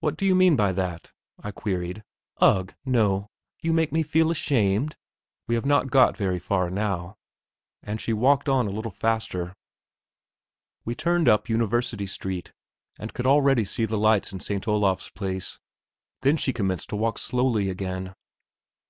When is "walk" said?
16.96-17.18